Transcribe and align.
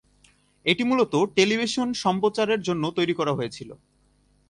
এটি 0.65 0.83
মূলত 0.83 1.13
টেলিভিশন 1.35 1.87
সম্প্রচারের 1.93 2.59
জন্য 2.61 2.83
তৈরি 2.91 3.13
করা 3.13 3.33
হয়েছিল। 3.33 3.69